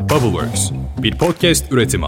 Bubbleworks, 0.00 0.70
bir 1.02 1.18
podcast 1.18 1.72
üretimi. 1.72 2.06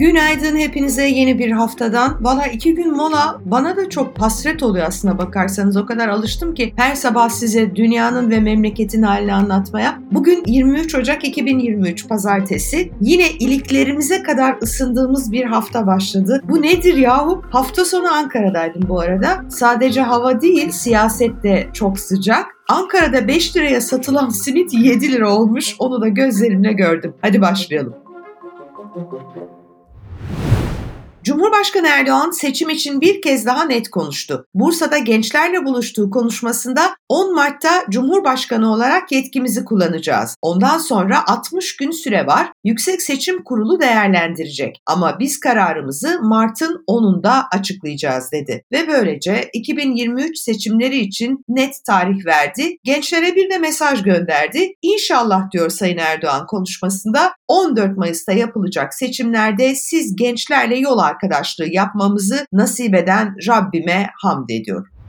Günaydın 0.00 0.56
hepinize 0.56 1.08
yeni 1.08 1.38
bir 1.38 1.50
haftadan. 1.50 2.24
Valla 2.24 2.46
iki 2.46 2.74
gün 2.74 2.96
mola 2.96 3.40
bana 3.44 3.76
da 3.76 3.88
çok 3.88 4.18
hasret 4.18 4.62
oluyor 4.62 4.86
aslına 4.86 5.18
bakarsanız. 5.18 5.76
O 5.76 5.86
kadar 5.86 6.08
alıştım 6.08 6.54
ki 6.54 6.72
her 6.76 6.94
sabah 6.94 7.28
size 7.28 7.76
dünyanın 7.76 8.30
ve 8.30 8.40
memleketin 8.40 9.02
halini 9.02 9.32
anlatmaya. 9.32 9.98
Bugün 10.12 10.42
23 10.46 10.94
Ocak 10.94 11.24
2023 11.24 12.08
Pazartesi. 12.08 12.92
Yine 13.00 13.30
iliklerimize 13.30 14.22
kadar 14.22 14.56
ısındığımız 14.62 15.32
bir 15.32 15.44
hafta 15.44 15.86
başladı. 15.86 16.42
Bu 16.48 16.62
nedir 16.62 16.96
yahu? 16.96 17.42
Hafta 17.50 17.84
sonu 17.84 18.14
Ankara'daydım 18.14 18.88
bu 18.88 19.00
arada. 19.00 19.44
Sadece 19.48 20.00
hava 20.00 20.40
değil 20.40 20.70
siyaset 20.70 21.42
de 21.42 21.68
çok 21.72 21.98
sıcak. 21.98 22.46
Ankara'da 22.68 23.28
5 23.28 23.56
liraya 23.56 23.80
satılan 23.80 24.28
simit 24.28 24.72
7 24.74 25.12
lira 25.12 25.34
olmuş. 25.36 25.76
Onu 25.78 26.00
da 26.00 26.08
gözlerimle 26.08 26.72
gördüm. 26.72 27.14
Hadi 27.20 27.40
başlayalım. 27.40 27.94
Cumhurbaşkanı 31.24 31.88
Erdoğan 31.88 32.30
seçim 32.30 32.70
için 32.70 33.00
bir 33.00 33.22
kez 33.22 33.46
daha 33.46 33.64
net 33.64 33.90
konuştu. 33.90 34.46
Bursa'da 34.54 34.98
gençlerle 34.98 35.64
buluştuğu 35.64 36.10
konuşmasında 36.10 36.96
10 37.10 37.34
Mart'ta 37.34 37.84
Cumhurbaşkanı 37.90 38.72
olarak 38.72 39.12
yetkimizi 39.12 39.64
kullanacağız. 39.64 40.36
Ondan 40.42 40.78
sonra 40.78 41.24
60 41.26 41.76
gün 41.76 41.90
süre 41.90 42.26
var. 42.26 42.52
Yüksek 42.64 43.02
Seçim 43.02 43.44
Kurulu 43.44 43.80
değerlendirecek. 43.80 44.82
Ama 44.86 45.16
biz 45.20 45.40
kararımızı 45.40 46.18
Mart'ın 46.22 46.84
10'unda 46.88 47.42
açıklayacağız 47.52 48.32
dedi. 48.32 48.64
Ve 48.72 48.88
böylece 48.88 49.50
2023 49.52 50.38
seçimleri 50.38 50.98
için 50.98 51.44
net 51.48 51.74
tarih 51.86 52.26
verdi. 52.26 52.76
Gençlere 52.84 53.36
bir 53.36 53.50
de 53.50 53.58
mesaj 53.58 54.02
gönderdi. 54.02 54.68
İnşallah 54.82 55.50
diyor 55.50 55.70
Sayın 55.70 55.98
Erdoğan 55.98 56.46
konuşmasında 56.46 57.32
14 57.48 57.96
Mayıs'ta 57.96 58.32
yapılacak 58.32 58.94
seçimlerde 58.94 59.74
siz 59.74 60.16
gençlerle 60.16 60.78
yol 60.78 60.98
arkadaşlığı 60.98 61.68
yapmamızı 61.68 62.46
nasip 62.52 62.94
eden 62.94 63.34
Rabbime 63.48 64.10
hamd 64.22 64.48
ediyorum. 64.48 64.99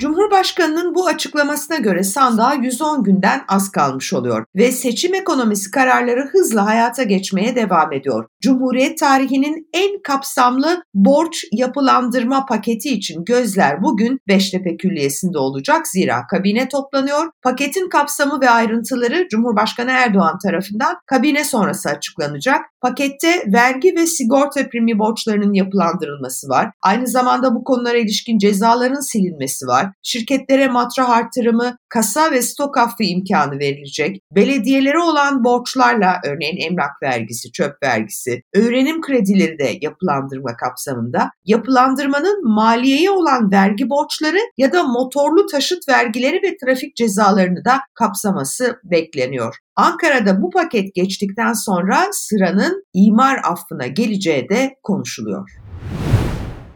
Cumhurbaşkanının 0.00 0.94
bu 0.94 1.06
açıklamasına 1.06 1.76
göre 1.76 2.02
sandığa 2.02 2.54
110 2.54 3.04
günden 3.04 3.42
az 3.48 3.70
kalmış 3.70 4.12
oluyor 4.12 4.44
ve 4.56 4.72
seçim 4.72 5.14
ekonomisi 5.14 5.70
kararları 5.70 6.28
hızla 6.32 6.66
hayata 6.66 7.02
geçmeye 7.02 7.56
devam 7.56 7.92
ediyor. 7.92 8.26
Cumhuriyet 8.42 8.98
tarihinin 8.98 9.68
en 9.72 10.02
kapsamlı 10.02 10.82
borç 10.94 11.44
yapılandırma 11.52 12.46
paketi 12.46 12.88
için 12.88 13.24
gözler 13.24 13.82
bugün 13.82 14.18
Beştepe 14.28 14.76
Külliyesi'nde 14.76 15.38
olacak 15.38 15.88
zira 15.88 16.26
kabine 16.30 16.68
toplanıyor. 16.68 17.30
Paketin 17.42 17.88
kapsamı 17.88 18.40
ve 18.40 18.50
ayrıntıları 18.50 19.28
Cumhurbaşkanı 19.30 19.90
Erdoğan 19.90 20.38
tarafından 20.44 20.96
kabine 21.06 21.44
sonrası 21.44 21.88
açıklanacak. 21.88 22.60
Pakette 22.80 23.44
vergi 23.46 23.96
ve 23.96 24.06
sigorta 24.06 24.68
primi 24.68 24.98
borçlarının 24.98 25.52
yapılandırılması 25.52 26.48
var. 26.48 26.70
Aynı 26.82 27.06
zamanda 27.06 27.54
bu 27.54 27.64
konulara 27.64 27.98
ilişkin 27.98 28.38
cezaların 28.38 29.00
silinmesi 29.00 29.66
var. 29.66 29.89
Şirketlere 30.02 30.68
matrah 30.68 31.10
artırımı, 31.10 31.76
kasa 31.88 32.30
ve 32.30 32.42
stok 32.42 32.78
affı 32.78 33.02
imkanı 33.02 33.58
verilecek. 33.58 34.20
Belediyelere 34.34 34.98
olan 34.98 35.44
borçlarla 35.44 36.20
örneğin 36.24 36.70
emlak 36.70 37.02
vergisi, 37.02 37.52
çöp 37.52 37.82
vergisi, 37.82 38.42
öğrenim 38.54 39.00
kredileri 39.00 39.58
de 39.58 39.78
yapılandırma 39.80 40.56
kapsamında. 40.56 41.30
Yapılandırmanın 41.44 42.54
maliyeye 42.54 43.10
olan 43.10 43.50
vergi 43.50 43.90
borçları 43.90 44.38
ya 44.56 44.72
da 44.72 44.82
motorlu 44.82 45.46
taşıt 45.46 45.88
vergileri 45.88 46.40
ve 46.42 46.56
trafik 46.64 46.96
cezalarını 46.96 47.64
da 47.64 47.80
kapsaması 47.94 48.80
bekleniyor. 48.84 49.56
Ankara'da 49.76 50.42
bu 50.42 50.50
paket 50.50 50.94
geçtikten 50.94 51.52
sonra 51.52 52.06
sıranın 52.12 52.84
imar 52.94 53.38
affına 53.44 53.86
geleceği 53.86 54.48
de 54.48 54.74
konuşuluyor. 54.82 55.69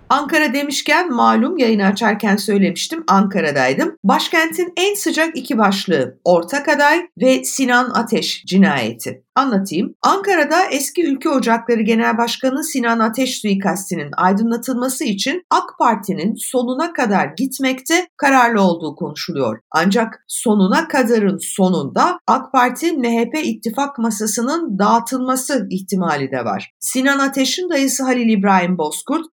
Ankara 0.08 0.54
demişken 0.54 1.12
malum 1.12 1.58
yayını 1.58 1.86
açarken 1.86 2.36
söylemiştim 2.36 3.04
Ankara'daydım. 3.08 3.96
Başkentin 4.04 4.72
en 4.76 4.94
sıcak 4.94 5.36
iki 5.36 5.58
başlığı 5.58 6.18
ortak 6.24 6.68
aday 6.68 7.08
ve 7.22 7.44
Sinan 7.44 7.90
Ateş 7.90 8.44
cinayeti. 8.46 9.24
Anlatayım. 9.36 9.94
Ankara'da 10.02 10.64
eski 10.64 11.06
Ülke 11.06 11.28
Ocakları 11.28 11.82
Genel 11.82 12.18
Başkanı 12.18 12.64
Sinan 12.64 12.98
Ateş 12.98 13.40
suikastinin 13.40 14.10
aydınlatılması 14.16 15.04
için 15.04 15.42
AK 15.50 15.78
Parti'nin 15.78 16.34
sonuna 16.34 16.92
kadar 16.92 17.26
gitmekte 17.36 18.06
kararlı 18.16 18.62
olduğu 18.62 18.94
konuşuluyor. 18.94 19.58
Ancak 19.70 20.24
sonuna 20.28 20.88
kadarın 20.88 21.38
sonunda 21.40 22.18
AK 22.26 22.52
Parti 22.52 22.92
MHP 22.92 23.34
ittifak 23.44 23.98
masasının 23.98 24.78
dağıtılması 24.78 25.66
ihtimali 25.70 26.30
de 26.30 26.44
var. 26.44 26.70
Sinan 26.80 27.18
Ateş'in 27.18 27.70
dayısı 27.70 28.04
Halil 28.04 28.28
İbrahim 28.28 28.78
Bozkurt, 28.78 29.26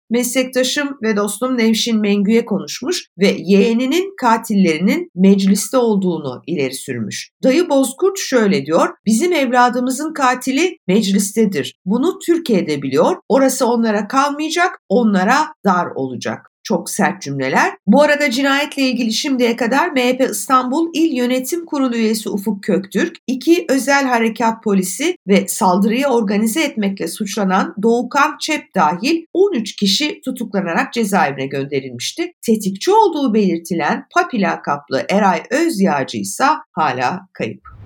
meslektaşım 0.70 0.98
ve 1.02 1.16
dostum 1.16 1.58
Nevşin 1.58 2.00
Mengü'ye 2.00 2.44
konuşmuş 2.44 3.06
ve 3.18 3.36
yeğeninin 3.38 4.14
katillerinin 4.20 5.10
mecliste 5.14 5.76
olduğunu 5.76 6.42
ileri 6.46 6.74
sürmüş. 6.74 7.30
Dayı 7.42 7.68
Bozkurt 7.68 8.18
şöyle 8.18 8.66
diyor, 8.66 8.88
bizim 9.06 9.32
evladımız 9.32 9.90
Babamızın 9.90 10.12
katili 10.12 10.76
meclistedir. 10.88 11.74
Bunu 11.84 12.18
Türkiye'de 12.26 12.82
biliyor. 12.82 13.16
Orası 13.28 13.66
onlara 13.66 14.08
kalmayacak, 14.08 14.78
onlara 14.88 15.46
dar 15.64 15.86
olacak 15.94 16.49
çok 16.62 16.90
sert 16.90 17.22
cümleler. 17.22 17.72
Bu 17.86 18.02
arada 18.02 18.30
cinayetle 18.30 18.82
ilgili 18.82 19.12
şimdiye 19.12 19.56
kadar 19.56 19.90
MHP 19.90 20.30
İstanbul 20.30 20.90
İl 20.94 21.16
Yönetim 21.16 21.66
Kurulu 21.66 21.96
üyesi 21.96 22.28
Ufuk 22.28 22.62
Köktürk, 22.62 23.16
iki 23.26 23.64
özel 23.68 24.04
harekat 24.04 24.64
polisi 24.64 25.16
ve 25.28 25.48
saldırıyı 25.48 26.06
organize 26.06 26.62
etmekle 26.62 27.08
suçlanan 27.08 27.74
Doğukan 27.82 28.36
Çep 28.40 28.74
dahil 28.74 29.24
13 29.32 29.76
kişi 29.76 30.20
tutuklanarak 30.24 30.92
cezaevine 30.92 31.46
gönderilmişti. 31.46 32.32
Tetikçi 32.46 32.90
olduğu 32.90 33.34
belirtilen 33.34 34.04
Papi 34.14 34.40
lakaplı 34.40 35.06
Eray 35.10 35.42
Özyağcı 35.50 36.18
ise 36.18 36.44
hala 36.72 37.20
kayıp. 37.32 37.79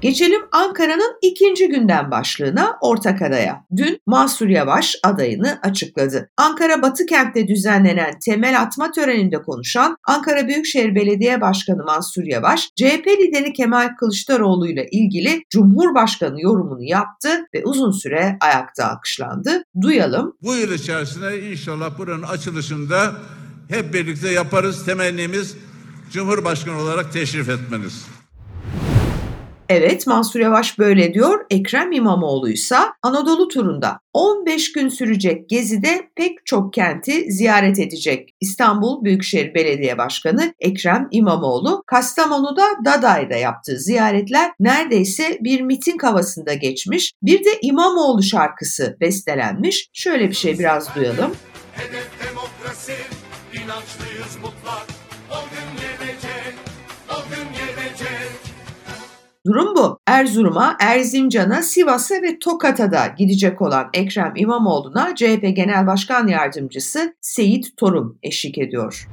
Geçelim 0.00 0.40
Ankara'nın 0.52 1.18
ikinci 1.22 1.68
günden 1.68 2.10
başlığına 2.10 2.76
ortak 2.80 3.22
adaya. 3.22 3.64
Dün 3.76 4.00
Mansur 4.06 4.48
Yavaş 4.48 4.96
adayını 5.02 5.58
açıkladı. 5.62 6.30
Ankara 6.36 6.82
Batı 6.82 7.06
kentte 7.06 7.48
düzenlenen 7.48 8.18
temel 8.24 8.60
atma 8.60 8.90
töreninde 8.90 9.42
konuşan 9.42 9.96
Ankara 10.04 10.48
Büyükşehir 10.48 10.94
Belediye 10.94 11.40
Başkanı 11.40 11.84
Mansur 11.84 12.24
Yavaş, 12.24 12.68
CHP 12.76 13.06
lideri 13.06 13.52
Kemal 13.52 13.96
Kılıçdaroğlu 13.98 14.68
ile 14.68 14.86
ilgili 14.90 15.42
Cumhurbaşkanı 15.50 16.40
yorumunu 16.40 16.82
yaptı 16.82 17.28
ve 17.54 17.64
uzun 17.64 17.90
süre 17.90 18.36
ayakta 18.40 18.90
alkışlandı. 18.90 19.62
Duyalım. 19.80 20.36
Bu 20.42 20.54
yıl 20.54 20.72
içerisinde 20.72 21.50
inşallah 21.50 21.98
buranın 21.98 22.22
açılışında 22.22 23.12
hep 23.68 23.94
birlikte 23.94 24.30
yaparız. 24.30 24.84
Temennimiz 24.84 25.56
Cumhurbaşkanı 26.12 26.80
olarak 26.80 27.12
teşrif 27.12 27.48
etmeniz. 27.48 28.15
Evet 29.68 30.06
Mansur 30.06 30.40
Yavaş 30.40 30.78
böyle 30.78 31.14
diyor. 31.14 31.46
Ekrem 31.50 31.92
İmamoğlu 31.92 32.50
ise 32.50 32.76
Anadolu 33.02 33.48
turunda 33.48 34.00
15 34.12 34.72
gün 34.72 34.88
sürecek 34.88 35.48
gezide 35.48 36.10
pek 36.16 36.46
çok 36.46 36.72
kenti 36.72 37.32
ziyaret 37.32 37.78
edecek. 37.78 38.28
İstanbul 38.40 39.04
Büyükşehir 39.04 39.54
Belediye 39.54 39.98
Başkanı 39.98 40.54
Ekrem 40.60 41.08
İmamoğlu 41.10 41.82
Kastamonu'da 41.86 42.64
Daday'da 42.84 43.36
yaptığı 43.36 43.78
ziyaretler 43.78 44.52
neredeyse 44.60 45.38
bir 45.40 45.60
miting 45.60 46.02
havasında 46.02 46.54
geçmiş. 46.54 47.12
Bir 47.22 47.44
de 47.44 47.50
İmamoğlu 47.62 48.22
şarkısı 48.22 48.96
bestelenmiş. 49.00 49.88
Şöyle 49.92 50.28
bir 50.28 50.34
şey 50.34 50.58
biraz 50.58 50.94
duyalım. 50.94 51.34
Hedef 51.72 52.15
Durum 59.46 59.76
bu. 59.76 59.98
Erzurum'a, 60.06 60.76
Erzincan'a, 60.80 61.62
Sivas'a 61.62 62.14
ve 62.14 62.38
Tokat'a 62.38 62.92
da 62.92 63.14
gidecek 63.18 63.62
olan 63.62 63.90
Ekrem 63.94 64.32
İmamoğlu'na 64.36 65.14
CHP 65.14 65.56
Genel 65.56 65.86
Başkan 65.86 66.28
Yardımcısı 66.28 67.14
Seyit 67.20 67.76
Torun 67.76 68.18
eşlik 68.22 68.58
ediyor. 68.58 69.08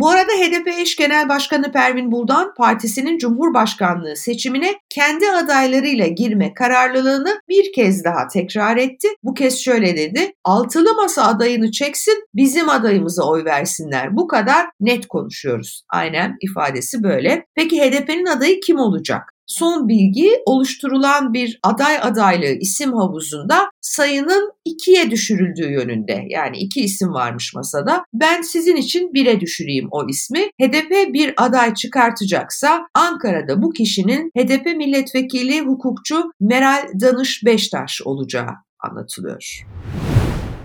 Bu 0.00 0.10
arada 0.10 0.32
HDP 0.32 0.68
eş 0.68 0.96
genel 0.96 1.28
başkanı 1.28 1.72
Pervin 1.72 2.12
Buldan 2.12 2.54
partisinin 2.54 3.18
Cumhurbaşkanlığı 3.18 4.16
seçimine 4.16 4.74
kendi 4.88 5.30
adaylarıyla 5.30 6.06
girme 6.06 6.54
kararlılığını 6.54 7.40
bir 7.48 7.72
kez 7.72 8.04
daha 8.04 8.28
tekrar 8.28 8.76
etti. 8.76 9.08
Bu 9.22 9.34
kez 9.34 9.58
şöyle 9.58 9.96
dedi. 9.96 10.32
Altılı 10.44 10.94
masa 10.94 11.22
adayını 11.22 11.70
çeksin 11.70 12.24
bizim 12.34 12.68
adayımıza 12.68 13.22
oy 13.22 13.44
versinler. 13.44 14.16
Bu 14.16 14.28
kadar 14.28 14.66
net 14.80 15.06
konuşuyoruz. 15.06 15.82
Aynen 15.88 16.36
ifadesi 16.40 17.02
böyle. 17.02 17.46
Peki 17.54 17.80
HDP'nin 17.80 18.26
adayı 18.26 18.60
kim 18.60 18.78
olacak? 18.78 19.37
Son 19.48 19.88
bilgi 19.88 20.30
oluşturulan 20.46 21.32
bir 21.32 21.60
aday 21.62 21.98
adaylığı 22.02 22.58
isim 22.60 22.92
havuzunda 22.92 23.70
sayının 23.80 24.52
ikiye 24.64 25.10
düşürüldüğü 25.10 25.72
yönünde. 25.72 26.24
Yani 26.28 26.56
iki 26.56 26.80
isim 26.80 27.12
varmış 27.12 27.54
masada. 27.54 28.04
Ben 28.12 28.42
sizin 28.42 28.76
için 28.76 29.14
bire 29.14 29.40
düşüreyim 29.40 29.88
o 29.90 30.08
ismi. 30.08 30.40
HDP 30.40 31.12
bir 31.12 31.34
aday 31.36 31.74
çıkartacaksa 31.74 32.88
Ankara'da 32.94 33.62
bu 33.62 33.70
kişinin 33.70 34.30
HDP 34.38 34.66
milletvekili 34.76 35.60
hukukçu 35.60 36.30
Meral 36.40 36.88
Danış 37.00 37.42
Beştaş 37.44 38.02
olacağı 38.04 38.50
anlatılıyor. 38.80 39.64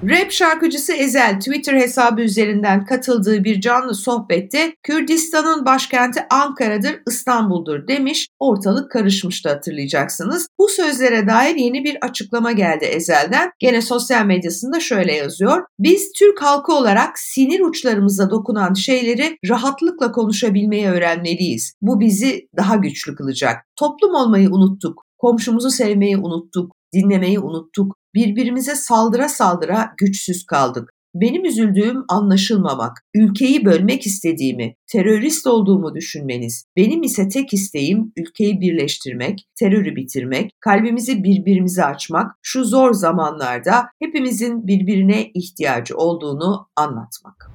Rap 0.10 0.32
şarkıcısı 0.32 0.94
Ezel 0.94 1.40
Twitter 1.40 1.74
hesabı 1.74 2.22
üzerinden 2.22 2.86
katıldığı 2.86 3.44
bir 3.44 3.62
canlı 3.62 3.96
sohbette 3.96 4.76
Kürdistan'ın 4.84 5.66
başkenti 5.66 6.20
Ankara'dır, 6.30 7.00
İstanbul'dur 7.08 7.88
demiş. 7.88 8.28
Ortalık 8.40 8.92
karışmıştı 8.92 9.50
hatırlayacaksınız. 9.50 10.48
Bu 10.60 10.68
sözlere 10.68 11.28
dair 11.28 11.56
yeni 11.56 11.84
bir 11.84 11.98
açıklama 12.02 12.52
geldi 12.52 12.86
Ezel'den. 12.86 13.52
Gene 13.60 13.82
sosyal 13.82 14.26
medyasında 14.26 14.80
şöyle 14.80 15.14
yazıyor. 15.14 15.64
Biz 15.80 16.12
Türk 16.20 16.42
halkı 16.42 16.74
olarak 16.74 17.20
sinir 17.20 17.60
uçlarımıza 17.60 18.30
dokunan 18.30 18.74
şeyleri 18.74 19.38
rahatlıkla 19.50 20.12
konuşabilmeyi 20.12 20.88
öğrenmeliyiz. 20.88 21.74
Bu 21.82 22.00
bizi 22.00 22.48
daha 22.58 22.76
güçlü 22.76 23.16
kılacak. 23.16 23.58
Toplum 23.76 24.16
olmayı 24.16 24.50
unuttuk. 24.50 25.04
Komşumuzu 25.18 25.70
sevmeyi 25.70 26.18
unuttuk 26.18 26.72
dinlemeyi 26.94 27.40
unuttuk. 27.40 28.03
Birbirimize 28.16 28.76
saldıra 28.76 29.30
saldıra 29.30 29.94
güçsüz 29.98 30.46
kaldık. 30.46 30.90
Benim 31.16 31.46
üzüldüğüm 31.46 32.04
anlaşılmamak, 32.10 32.98
ülkeyi 33.16 33.66
bölmek 33.66 34.06
istediğimi, 34.06 34.76
terörist 34.88 35.48
olduğumu 35.48 35.96
düşünmeniz. 35.96 36.66
Benim 36.78 37.04
ise 37.04 37.28
tek 37.28 37.54
isteğim 37.54 38.14
ülkeyi 38.18 38.62
birleştirmek, 38.62 39.46
terörü 39.60 39.96
bitirmek, 39.96 40.52
kalbimizi 40.60 41.24
birbirimize 41.24 41.86
açmak, 41.86 42.32
şu 42.42 42.66
zor 42.66 42.94
zamanlarda 42.94 43.86
hepimizin 44.00 44.68
birbirine 44.68 45.32
ihtiyacı 45.34 45.98
olduğunu 45.98 46.68
anlatmak. 46.76 47.52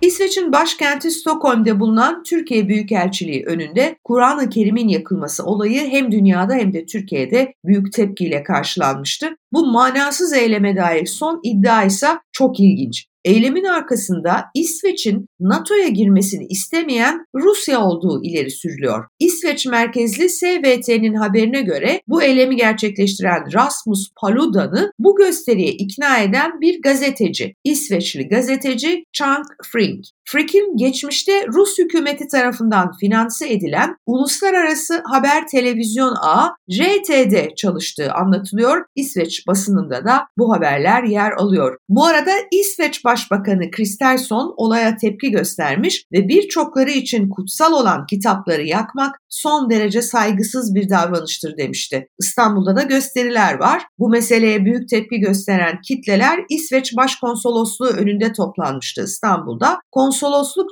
İsveç'in 0.00 0.52
başkenti 0.52 1.10
Stockholm'de 1.10 1.80
bulunan 1.80 2.22
Türkiye 2.22 2.68
Büyükelçiliği 2.68 3.44
önünde 3.46 3.98
Kur'an-ı 4.04 4.48
Kerim'in 4.48 4.88
yakılması 4.88 5.44
olayı 5.44 5.90
hem 5.90 6.12
dünyada 6.12 6.54
hem 6.54 6.72
de 6.72 6.86
Türkiye'de 6.86 7.54
büyük 7.64 7.92
tepkiyle 7.92 8.42
karşılanmıştı. 8.42 9.36
Bu 9.52 9.66
manasız 9.66 10.32
eyleme 10.32 10.76
dair 10.76 11.06
son 11.06 11.40
iddia 11.42 11.84
ise 11.84 12.08
çok 12.32 12.60
ilginç. 12.60 13.06
Eylemin 13.26 13.64
arkasında 13.64 14.44
İsveç'in 14.54 15.26
NATO'ya 15.40 15.88
girmesini 15.88 16.46
istemeyen 16.46 17.26
Rusya 17.34 17.80
olduğu 17.84 18.24
ileri 18.24 18.50
sürülüyor. 18.50 19.04
İsveç 19.18 19.66
merkezli 19.66 20.28
SVT'nin 20.28 21.14
haberine 21.14 21.62
göre 21.62 22.00
bu 22.08 22.22
eylemi 22.22 22.56
gerçekleştiren 22.56 23.52
Rasmus 23.54 24.08
Paluda'nı 24.20 24.92
bu 24.98 25.16
gösteriye 25.16 25.72
ikna 25.72 26.18
eden 26.18 26.60
bir 26.60 26.82
gazeteci, 26.82 27.54
İsveçli 27.64 28.28
gazeteci 28.28 29.04
Chang 29.12 29.46
Frink. 29.72 30.04
Frick'in 30.28 30.76
geçmişte 30.76 31.46
Rus 31.46 31.78
hükümeti 31.78 32.28
tarafından 32.28 32.92
finanse 33.00 33.52
edilen 33.52 33.96
uluslararası 34.06 35.02
haber 35.04 35.48
televizyon 35.48 36.14
ağı 36.22 36.50
RT'de 36.70 37.54
çalıştığı 37.56 38.12
anlatılıyor. 38.12 38.84
İsveç 38.96 39.46
basınında 39.46 40.04
da 40.04 40.26
bu 40.38 40.52
haberler 40.54 41.02
yer 41.02 41.32
alıyor. 41.32 41.76
Bu 41.88 42.06
arada 42.06 42.30
İsveç 42.52 43.04
Başbakanı 43.04 43.70
Kristersson 43.70 44.54
olaya 44.56 44.96
tepki 44.96 45.30
göstermiş 45.30 46.04
ve 46.12 46.28
birçokları 46.28 46.90
için 46.90 47.28
kutsal 47.28 47.72
olan 47.72 48.06
kitapları 48.06 48.62
yakmak 48.62 49.16
son 49.28 49.70
derece 49.70 50.02
saygısız 50.02 50.74
bir 50.74 50.90
davranıştır 50.90 51.56
demişti. 51.56 52.08
İstanbul'da 52.18 52.76
da 52.76 52.82
gösteriler 52.82 53.54
var. 53.54 53.82
Bu 53.98 54.08
meseleye 54.08 54.64
büyük 54.64 54.88
tepki 54.88 55.20
gösteren 55.20 55.80
kitleler 55.80 56.40
İsveç 56.50 56.96
Başkonsolosluğu 56.96 57.86
önünde 57.88 58.32
toplanmıştı 58.32 59.04
İstanbul'da. 59.04 59.78
Konsolosluk 59.92 60.15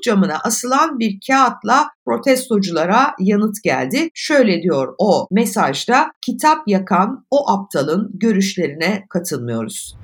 camına 0.05 0.39
asılan 0.45 0.99
bir 0.99 1.19
kağıtla 1.27 1.89
protestoculara 2.05 3.15
yanıt 3.21 3.63
geldi. 3.65 4.11
Şöyle 4.15 4.63
diyor 4.63 4.95
o 4.99 5.27
mesajda 5.31 6.11
kitap 6.21 6.69
yakan 6.69 7.27
o 7.31 7.51
aptalın 7.51 8.11
görüşlerine 8.15 9.05
katılmıyoruz. 9.09 9.97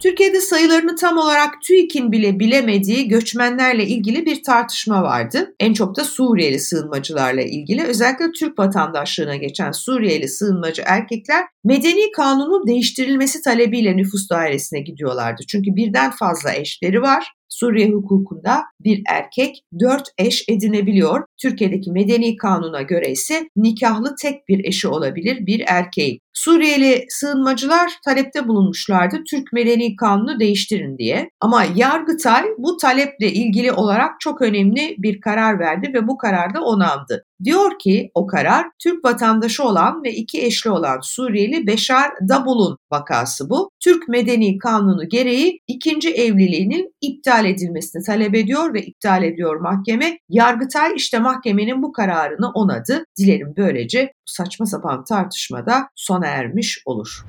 Türkiye'de 0.00 0.40
sayılarını 0.40 0.96
tam 0.96 1.18
olarak 1.18 1.62
TÜİK'in 1.62 2.12
bile 2.12 2.40
bilemediği 2.40 3.08
göçmenlerle 3.08 3.86
ilgili 3.86 4.26
bir 4.26 4.42
tartışma 4.42 5.02
vardı. 5.02 5.54
En 5.60 5.72
çok 5.72 5.96
da 5.96 6.04
Suriyeli 6.04 6.58
sığınmacılarla 6.58 7.42
ilgili. 7.42 7.84
Özellikle 7.84 8.32
Türk 8.32 8.58
vatandaşlığına 8.58 9.36
geçen 9.36 9.72
Suriyeli 9.72 10.28
sığınmacı 10.28 10.82
erkekler 10.86 11.44
medeni 11.64 12.12
kanunun 12.12 12.66
değiştirilmesi 12.66 13.42
talebiyle 13.42 13.96
nüfus 13.96 14.30
dairesine 14.30 14.80
gidiyorlardı. 14.80 15.42
Çünkü 15.48 15.76
birden 15.76 16.10
fazla 16.10 16.52
eşleri 16.54 17.02
var 17.02 17.32
Suriye 17.50 17.88
hukukunda 17.88 18.62
bir 18.80 19.02
erkek 19.08 19.64
dört 19.80 20.08
eş 20.18 20.44
edinebiliyor. 20.48 21.24
Türkiye'deki 21.42 21.90
medeni 21.90 22.36
kanuna 22.36 22.82
göre 22.82 23.10
ise 23.10 23.48
nikahlı 23.56 24.14
tek 24.22 24.48
bir 24.48 24.64
eşi 24.64 24.88
olabilir 24.88 25.46
bir 25.46 25.64
erkeğin. 25.68 26.20
Suriyeli 26.32 27.04
sığınmacılar 27.08 27.92
talepte 28.04 28.48
bulunmuşlardı 28.48 29.16
Türk 29.30 29.52
Medeni 29.52 29.96
Kanunu 29.96 30.40
değiştirin 30.40 30.98
diye. 30.98 31.30
Ama 31.40 31.64
Yargıtay 31.74 32.44
bu 32.58 32.76
taleple 32.76 33.32
ilgili 33.32 33.72
olarak 33.72 34.20
çok 34.20 34.42
önemli 34.42 34.94
bir 34.98 35.20
karar 35.20 35.58
verdi 35.58 35.90
ve 35.94 36.08
bu 36.08 36.18
kararda 36.18 36.60
onandı. 36.60 37.24
Diyor 37.44 37.78
ki 37.78 38.10
o 38.14 38.26
karar 38.26 38.66
Türk 38.82 39.04
vatandaşı 39.04 39.64
olan 39.64 40.02
ve 40.04 40.12
iki 40.12 40.42
eşli 40.42 40.70
olan 40.70 40.98
Suriyeli 41.02 41.66
Beşar 41.66 42.10
Dabul'un 42.28 42.76
vakası 42.92 43.50
bu. 43.50 43.70
Türk 43.84 44.08
Medeni 44.08 44.58
Kanunu 44.58 45.08
gereği 45.08 45.60
ikinci 45.68 46.10
evliliğinin 46.10 46.94
iptal 47.00 47.44
edilmesini 47.44 48.02
talep 48.02 48.34
ediyor 48.34 48.74
ve 48.74 48.82
iptal 48.82 49.22
ediyor 49.22 49.60
mahkeme. 49.60 50.18
Yargıtay 50.28 50.92
işte 50.96 51.18
mahkemenin 51.18 51.82
bu 51.82 51.92
kararını 51.92 52.50
onadı. 52.54 53.04
Dilerim 53.18 53.54
böylece 53.56 54.06
bu 54.06 54.32
saçma 54.32 54.66
sapan 54.66 55.04
tartışmada 55.04 55.88
sona 56.20 56.26
ermiş 56.26 56.82
olur. 56.84 57.24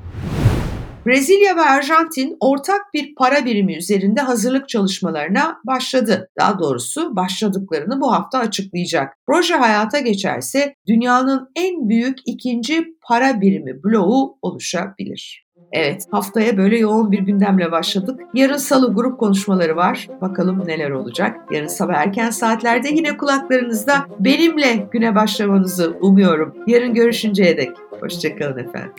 Brezilya 1.06 1.56
ve 1.56 1.62
Arjantin 1.62 2.38
ortak 2.40 2.82
bir 2.94 3.16
para 3.16 3.46
birimi 3.46 3.76
üzerinde 3.78 4.22
hazırlık 4.22 4.70
çalışmalarına 4.70 5.58
başladı. 5.68 6.30
Daha 6.40 6.60
doğrusu 6.60 7.16
başladıklarını 7.16 8.02
bu 8.02 8.14
hafta 8.14 8.40
açıklayacak. 8.40 9.18
Proje 9.28 9.56
hayata 9.56 10.00
geçerse 10.00 10.76
dünyanın 10.88 11.50
en 11.56 11.90
büyük 11.90 12.18
ikinci 12.26 12.86
para 13.08 13.42
birimi 13.42 13.84
bloğu 13.84 14.38
oluşabilir. 14.42 15.46
Evet, 15.74 16.06
haftaya 16.12 16.58
böyle 16.58 16.80
yoğun 16.80 17.12
bir 17.12 17.20
gündemle 17.20 17.72
başladık. 17.72 18.20
Yarın 18.34 18.58
salı 18.58 18.94
grup 18.94 19.20
konuşmaları 19.20 19.76
var. 19.76 20.08
Bakalım 20.22 20.68
neler 20.68 20.90
olacak. 20.90 21.38
Yarın 21.52 21.68
sabah 21.68 21.94
erken 21.94 22.30
saatlerde 22.30 22.90
yine 22.90 23.18
kulaklarınızda 23.18 23.94
benimle 24.20 24.88
güne 24.92 25.16
başlamanızı 25.16 25.98
umuyorum. 26.02 26.56
Yarın 26.68 26.94
görüşünceye 26.94 27.58
dek. 27.58 27.72
Hoşçakalın 28.02 28.58
efendim. 28.58 28.94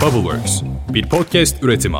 Bubbleworks 0.00 0.62
bir 0.94 1.08
podcast 1.08 1.62
üretimi. 1.62 1.98